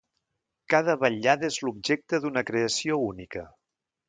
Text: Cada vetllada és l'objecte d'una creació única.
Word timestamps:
Cada 0.73 0.95
vetllada 1.03 1.47
és 1.53 1.59
l'objecte 1.67 2.23
d'una 2.25 2.45
creació 2.51 2.99
única. 3.13 3.47